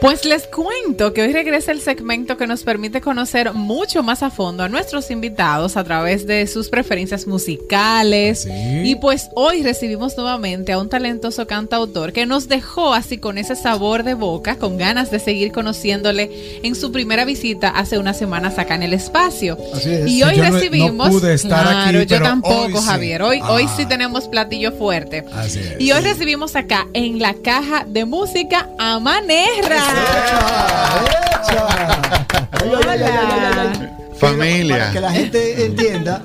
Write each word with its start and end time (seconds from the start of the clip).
Pues 0.00 0.24
les 0.24 0.46
cuento 0.46 1.12
que 1.12 1.22
hoy 1.22 1.32
regresa 1.32 1.72
el 1.72 1.80
segmento 1.80 2.36
que 2.36 2.46
nos 2.46 2.62
permite 2.62 3.00
conocer 3.00 3.52
mucho 3.52 4.04
más 4.04 4.22
a 4.22 4.30
fondo 4.30 4.62
a 4.62 4.68
nuestros 4.68 5.10
invitados 5.10 5.76
a 5.76 5.82
través 5.82 6.24
de 6.24 6.46
sus 6.46 6.68
preferencias 6.68 7.26
musicales. 7.26 8.46
Y 8.84 8.94
pues 8.94 9.28
hoy 9.34 9.62
recibimos 9.64 10.16
nuevamente 10.16 10.70
a 10.72 10.78
un 10.78 10.88
talentoso 10.88 11.48
cantautor 11.48 12.12
que 12.12 12.26
nos 12.26 12.46
dejó 12.46 12.94
así 12.94 13.18
con 13.18 13.38
ese 13.38 13.56
sabor 13.56 14.04
de 14.04 14.14
boca, 14.14 14.56
con 14.56 14.78
ganas 14.78 15.10
de 15.10 15.18
seguir 15.18 15.50
conociéndole 15.50 16.60
en 16.62 16.76
su 16.76 16.92
primera 16.92 17.24
visita 17.24 17.68
hace 17.70 17.98
unas 17.98 18.16
semanas 18.16 18.56
acá 18.58 18.76
en 18.76 18.84
el 18.84 18.94
espacio. 18.94 19.58
Así 19.74 19.90
es. 19.90 20.06
Y 20.08 20.22
hoy 20.22 20.36
Yo 20.36 20.44
no- 20.44 20.50
no 20.50 20.54
recibimos. 20.56 21.10
pude 21.10 21.34
estar 21.34 21.62
claro, 21.66 21.98
aquí, 21.98 22.06
yo 22.06 22.22
tampoco, 22.22 22.78
hoy. 22.78 22.84
Javier. 22.84 23.22
Hoy, 23.22 23.40
hoy 23.48 23.64
Ah. 23.66 23.74
sí 23.76 23.84
tenemos 23.86 24.28
platillo 24.28 24.70
fuerte. 24.72 25.24
Así 25.32 25.58
es. 25.58 25.80
Y 25.80 25.90
hoy 25.90 26.02
recibimos 26.02 26.54
acá 26.54 26.86
en 26.94 27.18
la 27.18 27.34
caja 27.34 27.84
de 27.88 28.04
música 28.04 28.68
a 28.78 29.00
Manerra. 29.00 29.87
Hola. 32.64 33.90
Familia. 34.18 34.76
Para 34.78 34.92
que 34.92 35.00
la 35.00 35.12
gente 35.12 35.64
entienda, 35.64 36.22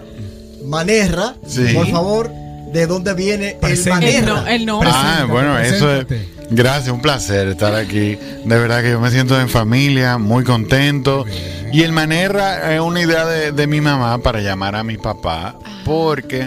Manerra, 0.65 1.35
Sí. 1.45 1.73
por 1.73 1.87
favor, 1.89 2.29
¿de 2.73 2.87
dónde 2.87 3.13
viene 3.13 3.57
el. 3.61 3.89
Manerra? 3.89 4.41
no, 4.41 4.47
el 4.47 4.65
nombre. 4.65 4.89
Ah, 4.91 5.25
bueno, 5.29 5.57
eso 5.59 5.93
es. 5.95 6.05
Gracias, 6.49 6.89
un 6.93 7.01
placer 7.01 7.47
estar 7.49 7.73
aquí. 7.75 8.15
De 8.45 8.59
verdad 8.59 8.81
que 8.81 8.91
yo 8.91 8.99
me 8.99 9.09
siento 9.11 9.39
en 9.39 9.49
familia, 9.49 10.17
muy 10.17 10.43
contento. 10.43 11.25
Y 11.71 11.81
el 11.83 11.91
Manerra 11.91 12.73
es 12.75 12.81
una 12.81 13.01
idea 13.01 13.25
de, 13.25 13.51
de 13.51 13.67
mi 13.67 13.81
mamá 13.81 14.17
para 14.19 14.39
llamar 14.41 14.75
a 14.75 14.83
mi 14.83 14.97
papá, 14.97 15.55
porque 15.85 16.41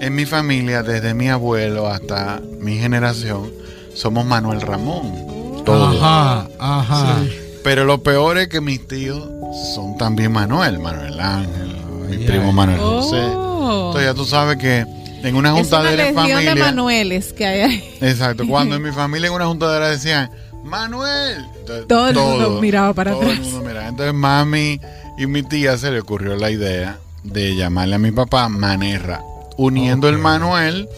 en 0.00 0.14
mi 0.14 0.24
familia, 0.26 0.82
desde 0.82 1.14
mi 1.14 1.28
abuelo 1.28 1.86
hasta 1.88 2.40
mi 2.60 2.78
generación, 2.78 3.50
somos 3.94 4.24
Manuel 4.26 4.60
Ramón. 4.60 5.25
Todos. 5.66 5.96
Ajá, 6.02 6.48
ajá. 6.58 7.16
Pero 7.62 7.84
lo 7.84 8.02
peor 8.02 8.38
es 8.38 8.48
que 8.48 8.60
mis 8.60 8.86
tíos 8.86 9.28
son 9.74 9.96
también 9.98 10.32
Manuel, 10.32 10.78
Manuel 10.78 11.18
Ángel, 11.20 11.76
mi 12.08 12.18
primo. 12.24 12.52
Manuel 12.52 12.78
Oh. 12.80 13.02
José. 13.02 13.16
Entonces 13.22 14.04
ya 14.04 14.14
tú 14.14 14.24
sabes 14.24 14.56
que 14.58 14.78
en 15.24 15.34
una 15.34 15.48
Es 15.48 15.54
una 15.54 15.62
juntadera 15.62 16.04
de 16.04 16.12
familia. 16.14 16.54
de 16.54 16.60
Manueles 16.60 17.32
que 17.32 17.46
hay 17.46 17.60
ahí. 17.60 17.94
Exacto, 18.00 18.44
cuando 18.48 18.76
en 18.76 18.82
mi 18.82 18.92
familia 18.92 19.26
en 19.28 19.34
una 19.34 19.46
juntadera 19.46 19.88
decían, 19.88 20.30
Manuel. 20.64 21.44
Entonces, 21.60 21.86
Todo 21.88 22.08
el 22.08 22.14
mundo 22.16 22.60
miraba 22.60 22.92
para 22.94 23.10
todo 23.12 23.22
atrás. 23.22 23.36
el 23.38 23.42
mundo 23.44 23.60
miraba. 23.68 23.88
Entonces 23.88 24.14
mami 24.14 24.80
y 25.18 25.26
mi 25.26 25.42
tía 25.42 25.76
se 25.78 25.90
le 25.90 26.00
ocurrió 26.00 26.36
la 26.36 26.50
idea 26.50 26.98
de 27.24 27.56
llamarle 27.56 27.96
a 27.96 27.98
mi 27.98 28.12
papá 28.12 28.48
Manerra, 28.48 29.20
uniendo 29.56 30.08
el 30.08 30.18
Manuel 30.18 30.88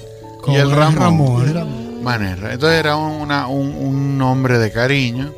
y 0.49 0.55
el 0.57 0.71
Ramón. 0.71 1.55
Ramón. 1.55 1.88
Manerra. 2.09 2.53
Entonces 2.55 2.79
era 2.81 2.97
una- 2.97 3.47
un, 3.49 3.75
un 3.75 4.19
nombre 4.19 4.59
de 4.59 4.71
cariño. 4.73 5.33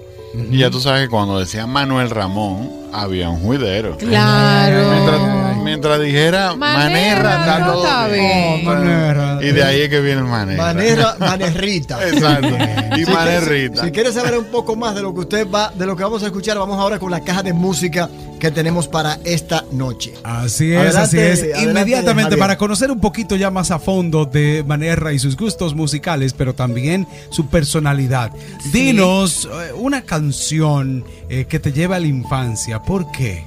Y 0.50 0.58
ya 0.58 0.70
tú 0.70 0.80
sabes 0.80 1.02
que 1.02 1.08
cuando 1.08 1.38
decían 1.40 1.68
Manuel 1.70 2.08
Ramón, 2.10 2.70
había 2.92 3.28
un 3.30 3.40
juidero. 3.40 3.96
Claro. 3.98 4.90
Mientras, 4.92 5.49
mientras 5.80 6.00
dijera 6.00 6.54
Manerra, 6.56 6.88
Manerra, 6.88 7.40
está 7.40 7.58
no 7.60 7.72
todo 7.72 7.84
está 7.84 8.08
bien. 8.08 8.60
Oh, 8.60 8.62
Manerra. 8.64 9.38
Y 9.44 9.50
de 9.52 9.62
ahí 9.64 9.80
es 9.82 9.88
que 9.88 10.00
viene 10.00 10.20
el 10.20 10.26
Manerra. 10.26 10.62
Manerra, 10.62 11.16
Manerrita. 11.18 12.08
Exacto. 12.08 12.48
Y 12.96 13.04
Si 13.04 13.10
Manerrita. 13.10 13.72
quiere- 13.74 13.86
Si 13.86 13.92
quiere 13.92 14.12
saber 14.12 14.38
un 14.38 14.44
poco 14.46 14.76
más 14.76 14.94
de 14.94 15.02
lo 15.02 15.14
que 15.14 15.20
usted 15.20 15.48
va, 15.50 15.72
de 15.74 15.86
lo 15.86 15.96
que 15.96 16.02
vamos 16.02 16.22
a 16.22 16.26
escuchar, 16.26 16.58
vamos 16.58 16.78
ahora 16.78 16.98
con 16.98 17.10
la 17.10 17.20
caja 17.20 17.42
de 17.42 17.52
música 17.52 18.08
que 18.38 18.50
tenemos 18.50 18.88
para 18.88 19.18
esta 19.24 19.64
noche. 19.70 20.14
Así 20.24 20.72
es, 20.72 20.78
Adelante, 20.96 21.32
así 21.32 21.46
es. 21.52 21.62
Inmediatamente 21.62 22.36
para 22.38 22.56
conocer 22.56 22.90
un 22.90 22.98
poquito 22.98 23.36
ya 23.36 23.50
más 23.50 23.70
a 23.70 23.78
fondo 23.78 24.24
de 24.24 24.64
Manerra 24.66 25.12
y 25.12 25.18
sus 25.18 25.36
gustos 25.36 25.74
musicales, 25.74 26.32
pero 26.32 26.54
también 26.54 27.06
su 27.30 27.48
personalidad. 27.48 28.32
Dinos 28.72 29.46
eh, 29.46 29.72
una 29.74 30.02
canción 30.02 31.04
eh, 31.28 31.44
que 31.48 31.60
te 31.60 31.72
lleva 31.72 31.96
a 31.96 32.00
la 32.00 32.06
infancia. 32.06 32.80
¿Por 32.82 33.10
qué? 33.12 33.44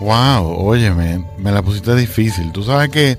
Wow, 0.00 0.56
óyeme, 0.58 1.24
me 1.38 1.52
la 1.52 1.62
pusiste 1.62 1.94
difícil. 1.94 2.52
Tú 2.52 2.62
sabes 2.62 2.90
que 2.90 3.18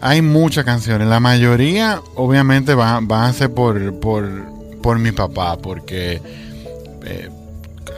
hay 0.00 0.22
muchas 0.22 0.64
canciones. 0.64 1.08
La 1.08 1.20
mayoría, 1.20 2.00
obviamente, 2.14 2.74
van, 2.74 3.08
van 3.08 3.30
a 3.30 3.32
ser 3.32 3.52
por, 3.52 3.98
por, 4.00 4.28
por 4.82 4.98
mi 4.98 5.12
papá, 5.12 5.56
porque 5.58 6.20
eh, 7.04 7.30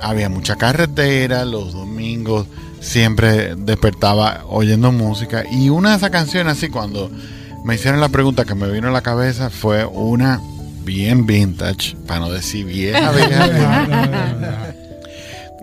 había 0.00 0.28
mucha 0.28 0.56
carretera, 0.56 1.44
los 1.44 1.72
domingos 1.72 2.46
siempre 2.80 3.54
despertaba 3.56 4.44
oyendo 4.48 4.92
música. 4.92 5.44
Y 5.50 5.70
una 5.70 5.90
de 5.90 5.96
esas 5.96 6.10
canciones, 6.10 6.52
así, 6.56 6.68
cuando 6.68 7.10
me 7.64 7.74
hicieron 7.74 8.00
la 8.00 8.08
pregunta 8.08 8.44
que 8.44 8.54
me 8.54 8.70
vino 8.70 8.88
a 8.88 8.92
la 8.92 9.02
cabeza, 9.02 9.50
fue 9.50 9.84
una 9.84 10.40
bien 10.84 11.26
vintage, 11.26 11.96
para 12.06 12.20
no 12.20 12.30
decir 12.30 12.64
vieja, 12.64 13.10
vieja 13.12 14.74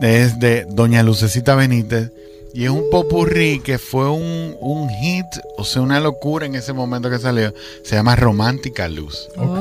es 0.01 0.39
de 0.39 0.65
Doña 0.65 1.03
Lucecita 1.03 1.55
Benítez 1.55 2.11
y 2.55 2.63
es 2.63 2.69
un 2.69 2.89
popurrí 2.89 3.59
que 3.59 3.77
fue 3.77 4.09
un, 4.09 4.55
un 4.61 4.89
hit, 4.89 5.25
o 5.57 5.65
sea, 5.65 5.81
una 5.81 5.99
locura 5.99 6.45
en 6.45 6.55
ese 6.55 6.71
momento 6.73 7.09
que 7.09 7.19
salió. 7.19 7.53
Se 7.83 7.95
llama 7.95 8.15
Romántica 8.15 8.87
Luz. 8.87 9.27
Ok. 9.37 9.59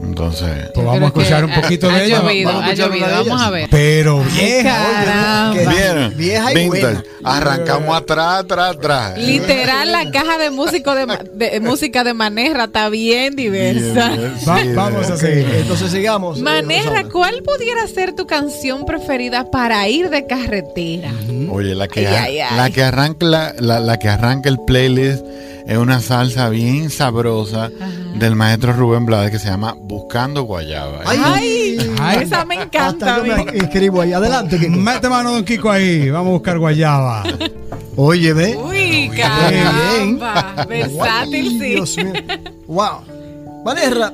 Entonces, 0.00 0.70
Pues 0.74 0.84
vamos 0.86 1.02
a 1.02 1.06
escuchar 1.06 1.44
un 1.44 1.52
poquito 1.54 1.88
ha 1.88 1.94
de 1.98 2.06
ella. 2.06 2.20
llovido, 2.22 2.52
Vamos 2.52 2.64
ha 2.70 2.74
llovido. 2.74 3.06
Vamos 3.24 3.42
a 3.42 3.50
ver. 3.50 3.68
Pero 3.70 4.24
vieja. 4.24 5.52
Vieja 6.16 6.50
y 6.52 6.54
Vintage. 6.54 6.80
buena. 6.80 7.04
Arrancamos 7.22 7.96
atrás, 7.96 8.40
atrás, 8.40 8.76
atrás. 8.76 9.18
Literal, 9.18 9.92
la 9.92 10.10
caja 10.10 10.38
de, 10.38 10.50
músico 10.50 10.94
de, 10.94 11.06
de- 11.34 11.60
música 11.60 12.02
de 12.02 12.14
Manerra 12.14 12.64
está 12.64 12.88
bien 12.88 13.36
diversa. 13.36 14.08
Bien, 14.10 14.34
Va- 14.48 14.84
vamos 14.84 15.10
a 15.10 15.16
seguir. 15.16 15.46
entonces 15.54 15.90
sigamos. 15.92 16.38
eh, 16.38 16.42
Manerra. 16.42 17.04
¿cuál 17.10 17.42
pudiera 17.42 17.86
ser 17.86 18.14
tu 18.14 18.26
canción 18.26 18.84
preferida 18.86 19.50
para 19.50 19.86
ir 19.88 20.08
de 20.10 20.26
carretera? 20.26 21.12
Oye, 21.50 21.74
la 21.74 21.88
que, 21.88 21.99
Ay, 22.06 22.16
ay, 22.36 22.40
ay. 22.40 22.56
la 22.56 22.70
que 22.70 22.82
arranca 22.82 23.26
la, 23.26 23.54
la- 23.58 23.80
la 23.80 23.98
que 23.98 24.08
arranca 24.08 24.48
el 24.48 24.58
playlist 24.60 25.24
es 25.66 25.76
una 25.78 26.00
salsa 26.00 26.48
bien 26.48 26.90
sabrosa 26.90 27.70
del 28.16 28.34
maestro 28.34 28.72
Rubén 28.72 29.06
Blades 29.06 29.30
que 29.30 29.38
se 29.38 29.48
llama 29.48 29.76
Buscando 29.78 30.42
Guayaba. 30.42 31.02
Ay, 31.06 31.78
Ay. 32.00 32.18
esa 32.22 32.44
me 32.44 32.56
encanta. 32.56 33.16
Hasta 33.16 33.26
yo 33.26 33.44
me 33.44 33.56
inscribo 33.56 34.00
ahí. 34.00 34.12
Adelante, 34.12 34.58
Kiko. 34.58 34.72
Mete 34.76 35.08
mano, 35.08 35.32
don 35.32 35.44
Kiko, 35.44 35.70
ahí. 35.70 36.10
Vamos 36.10 36.28
a 36.28 36.32
buscar 36.32 36.58
guayaba. 36.58 37.22
Oye, 37.96 38.32
ve. 38.32 38.56
Uy, 38.56 39.10
caramba. 39.16 40.66
Versátil, 40.68 41.50
sí. 41.50 41.58
Dios 41.58 41.96
mío. 41.98 42.12
Wow. 42.66 43.62
Manerra, 43.64 44.12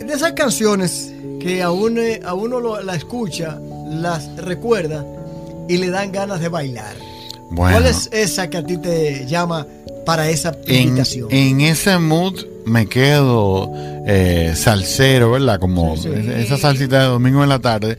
de 0.00 0.12
esas 0.12 0.32
canciones 0.32 1.12
que 1.40 1.62
a 1.62 1.70
uno, 1.70 2.00
a 2.26 2.34
uno 2.34 2.60
lo- 2.60 2.82
la 2.82 2.94
escucha, 2.94 3.58
las 3.88 4.36
recuerda 4.36 5.04
y 5.68 5.76
le 5.78 5.90
dan 5.90 6.10
ganas 6.12 6.40
de 6.40 6.48
bailar. 6.48 6.94
Bueno. 7.50 7.76
¿Cuál 7.78 7.86
es 7.90 8.08
esa 8.12 8.48
que 8.48 8.58
a 8.58 8.64
ti 8.64 8.76
te 8.78 9.26
llama 9.26 9.66
para 10.06 10.28
esa 10.30 10.56
en, 10.66 10.82
invitación? 10.88 11.28
en 11.30 11.60
ese 11.60 11.98
mood 11.98 12.44
me 12.64 12.86
quedo 12.86 13.70
eh, 14.06 14.52
salsero, 14.56 15.32
¿verdad? 15.32 15.58
Como 15.58 15.96
Sí, 15.96 16.02
sí. 16.04 16.08
es- 16.14 16.44
esa 16.46 16.56
salsita 16.58 17.00
de 17.00 17.06
domingo 17.06 17.42
en 17.42 17.48
la 17.48 17.58
tarde. 17.58 17.98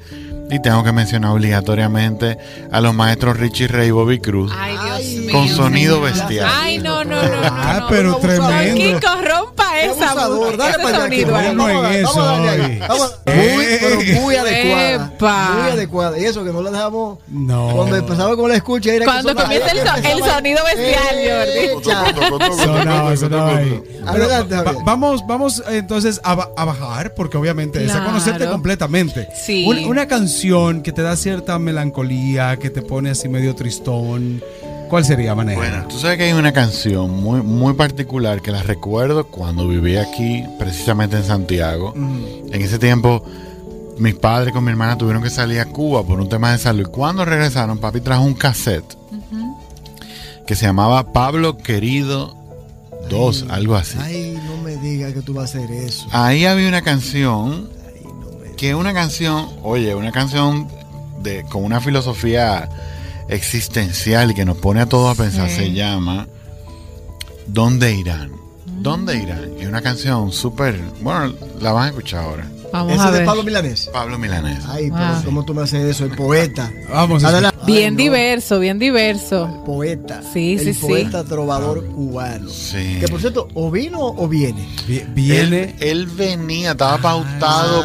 Y 0.54 0.62
tengo 0.62 0.84
que 0.84 0.92
mencionar 0.92 1.32
obligatoriamente 1.32 2.38
a 2.74 2.82
los 2.82 2.94
maestros 2.94 3.38
Richie 3.38 3.68
Ray 3.70 3.88
y 3.88 3.92
Bobby 3.92 4.20
Cruz. 4.20 4.52
Ay, 4.54 4.76
Dios 4.84 5.24
mío. 5.26 5.32
Con 5.32 5.48
sonido 5.48 5.96
señor. 6.06 6.12
bestial. 6.14 6.50
Ay, 6.54 6.78
no, 6.80 7.06
no, 7.06 7.22
no. 7.22 7.28
no, 7.30 7.38
Ah, 7.44 7.78
no. 7.82 7.88
pero 7.88 8.18
tremendo. 8.18 8.76
Kiko, 9.00 9.16
rompa 9.22 9.71
Qué 9.82 9.92
esa 9.92 10.12
abusador. 10.12 10.58
Dale 10.58 10.72
ese 10.72 10.80
para 10.84 11.04
allá, 11.04 11.16
ahí. 11.16 11.26
Vamos 11.26 11.86
a- 11.86 11.96
eso 11.98 12.08
vamos 12.16 12.18
a 12.18 12.32
darle 12.48 12.50
ahí. 12.66 12.80
Vamos- 12.88 13.16
Eh. 13.26 13.52
muy, 13.56 13.66
pero 14.06 14.22
muy 14.22 14.36
adecuada. 14.36 15.06
Epa. 15.16 15.50
Muy 15.62 15.72
adecuada. 15.72 16.20
Y 16.20 16.24
eso 16.26 16.44
que 16.44 16.52
no 16.52 16.62
la 16.62 16.72
dejamos. 16.72 17.20
No. 17.28 17.72
Cuando 17.76 17.96
empezaba 17.96 18.36
con 18.36 18.50
la 18.50 18.56
escucha. 18.56 18.94
Era 18.94 19.06
Cuando 19.06 19.36
comienza 19.36 19.72
el, 19.72 20.24
sonido 20.24 20.60
bestial, 20.66 21.16
Jordi. 21.26 21.60
Echa. 21.80 22.66
Sonaba, 22.66 23.18
sonaba 23.18 23.58
ahí. 23.58 23.84
Adelante, 24.06 24.46
Pero, 24.50 24.64
Javier. 24.64 24.78
va- 24.80 24.84
vamos, 24.86 25.22
vamos 25.28 25.64
entonces 25.70 26.20
a, 26.24 26.36
ba- 26.36 26.50
a 26.58 26.66
bajar, 26.66 27.14
porque 27.14 27.38
obviamente 27.38 27.84
es 27.84 27.92
a 27.94 28.04
conocerte 28.04 28.46
completamente. 28.48 29.28
Sí. 29.36 29.66
Una, 29.68 29.82
una 29.88 30.08
canción 30.08 30.82
que 30.82 30.92
te 30.92 31.02
da 31.02 31.16
cierta 31.16 31.58
melancolía, 31.60 32.58
que 32.58 32.70
te 32.70 32.82
pone 32.82 33.12
así 33.12 33.30
medio 33.30 33.56
tristón. 33.56 34.42
¿Cuál 34.92 35.06
sería, 35.06 35.34
Maneja? 35.34 35.58
Bueno, 35.58 35.88
tú 35.88 35.98
sabes 35.98 36.18
que 36.18 36.26
hay 36.26 36.34
una 36.34 36.52
canción 36.52 37.10
muy, 37.10 37.42
muy 37.42 37.76
particular 37.76 38.42
que 38.42 38.52
la 38.52 38.62
recuerdo 38.62 39.26
cuando 39.26 39.66
viví 39.66 39.96
aquí, 39.96 40.44
precisamente 40.60 41.16
en 41.16 41.24
Santiago. 41.24 41.94
En 41.96 42.62
ese 42.62 42.78
tiempo, 42.78 43.24
mis 43.98 44.16
padres 44.16 44.52
con 44.52 44.66
mi 44.66 44.70
hermana 44.70 44.98
tuvieron 44.98 45.24
que 45.24 45.30
salir 45.30 45.62
a 45.62 45.66
Cuba 45.68 46.06
por 46.06 46.20
un 46.20 46.28
tema 46.28 46.52
de 46.52 46.58
salud. 46.58 46.82
Y 46.82 46.92
cuando 46.92 47.24
regresaron, 47.24 47.78
papi 47.78 48.02
trajo 48.02 48.24
un 48.24 48.34
cassette 48.34 48.98
que 50.46 50.56
se 50.56 50.66
llamaba 50.66 51.14
Pablo 51.14 51.58
Querido 51.58 52.36
2, 53.10 53.46
algo 53.48 53.76
así. 53.76 53.98
Ay, 53.98 54.38
no 54.46 54.62
me 54.62 54.76
digas 54.76 55.14
que 55.14 55.22
tú 55.22 55.34
vas 55.34 55.56
a 55.56 55.58
hacer 55.58 55.72
eso. 55.72 56.06
Ahí 56.12 56.44
había 56.44 56.68
una 56.68 56.82
canción 56.82 57.70
que 58.58 58.72
es 58.72 58.76
una 58.76 58.94
canción, 58.94 59.48
oye, 59.64 59.96
una 59.96 60.12
canción 60.12 60.68
de, 61.24 61.44
con 61.44 61.64
una 61.64 61.80
filosofía 61.80 62.68
existencial 63.32 64.32
y 64.32 64.34
que 64.34 64.46
nos 64.46 64.58
pone 64.58 64.82
a 64.82 64.86
todos 64.86 65.18
a 65.18 65.22
pensar, 65.24 65.50
Sí. 65.50 65.56
se 65.56 65.72
llama 65.74 66.28
¿Dónde 67.48 67.94
irán? 67.96 68.32
¿Dónde 68.66 69.18
irán? 69.18 69.52
Es 69.60 69.68
una 69.68 69.82
canción 69.82 70.32
súper... 70.32 70.80
Bueno, 71.02 71.34
la 71.60 71.72
van 71.72 71.86
a 71.86 71.88
escuchar 71.90 72.24
ahora. 72.24 72.48
Vamos 72.72 72.94
Ese 72.94 73.02
a 73.02 73.06
es 73.08 73.12
de 73.12 73.18
ver. 73.20 73.26
Pablo 73.26 73.44
Milanés. 73.44 73.90
Pablo 73.92 74.18
Milanés. 74.18 74.64
Ay, 74.68 74.84
pero 74.90 75.04
Ah. 75.04 75.22
¿cómo 75.26 75.44
tú 75.44 75.54
me 75.54 75.62
haces 75.64 75.84
eso? 75.84 76.06
El 76.06 76.12
poeta. 76.16 76.72
Vamos 76.90 77.22
a. 77.26 77.52
Bien 77.66 77.84
Ay, 77.86 77.92
no. 77.92 77.98
diverso, 77.98 78.60
bien 78.60 78.80
diverso. 78.80 79.62
Poeta. 79.66 80.22
Sí, 80.32 80.54
el 80.54 80.60
sí, 80.64 80.74
sí. 80.74 80.80
poeta 80.88 81.24
trovador 81.26 81.86
cubano. 81.88 82.50
Sí. 82.50 82.98
Que 83.02 83.08
por 83.10 83.20
cierto, 83.20 83.50
o 83.56 83.70
vino 83.70 84.00
o 84.00 84.26
viene. 84.28 84.70
Vi- 84.88 85.04
Viene. 85.10 85.76
Él, 85.80 85.90
él 85.90 86.06
venía, 86.08 86.72
estaba 86.72 86.98
pautado 86.98 87.84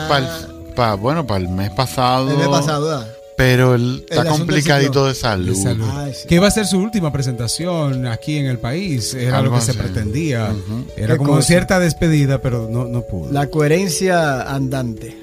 para 0.76 0.94
bueno, 0.94 1.26
para 1.26 1.40
el 1.44 1.48
mes 1.48 1.70
pasado. 1.70 2.30
El 2.30 2.36
mes 2.38 2.48
pasado, 2.48 2.86
¿verdad? 2.86 3.08
Pero 3.36 3.74
él 3.74 4.04
está 4.08 4.24
complicadito 4.24 5.02
de 5.04 5.10
de 5.10 5.14
salud. 5.14 5.54
salud. 5.54 5.86
Ay, 5.92 6.12
sí. 6.14 6.26
Que 6.26 6.36
iba 6.36 6.46
a 6.46 6.50
ser 6.50 6.66
su 6.66 6.78
última 6.78 7.12
presentación 7.12 8.06
aquí 8.06 8.38
en 8.38 8.46
el 8.46 8.58
país. 8.58 9.12
Era 9.14 9.38
Algo 9.38 9.54
lo 9.54 9.60
que 9.60 9.66
se 9.66 9.74
pretendía. 9.74 10.54
Era 10.96 11.16
como 11.18 11.34
cosa. 11.34 11.46
cierta 11.46 11.78
despedida, 11.78 12.40
pero 12.40 12.68
no, 12.70 12.86
no 12.86 13.02
pudo. 13.02 13.30
La 13.32 13.48
coherencia 13.48 14.42
andante. 14.42 15.16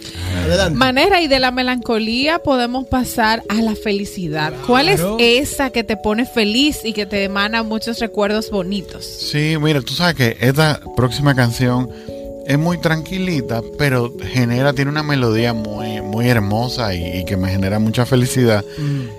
Adelante. 0.45 0.77
Manera 0.77 1.21
y 1.21 1.27
de 1.27 1.39
la 1.39 1.51
melancolía 1.51 2.39
podemos 2.39 2.87
pasar 2.87 3.43
a 3.49 3.61
la 3.61 3.75
felicidad. 3.75 4.53
¿Cuál 4.67 4.89
es 4.89 5.01
esa 5.19 5.69
que 5.71 5.83
te 5.83 5.97
pone 5.97 6.25
feliz 6.25 6.79
y 6.83 6.93
que 6.93 7.05
te 7.05 7.23
emana 7.23 7.63
muchos 7.63 7.99
recuerdos 7.99 8.49
bonitos? 8.51 9.05
Sí, 9.05 9.55
mira, 9.59 9.81
tú 9.81 9.93
sabes 9.93 10.15
que 10.15 10.37
esta 10.39 10.81
próxima 10.95 11.33
canción 11.35 11.89
es 12.45 12.59
muy 12.59 12.77
tranquilita, 12.77 13.61
pero 13.77 14.13
genera, 14.21 14.73
tiene 14.73 14.91
una 14.91 15.03
melodía 15.03 15.53
muy, 15.53 16.01
muy 16.01 16.27
hermosa 16.27 16.93
y, 16.93 17.19
y 17.19 17.25
que 17.25 17.37
me 17.37 17.49
genera 17.49 17.79
mucha 17.79 18.05
felicidad. 18.05 18.63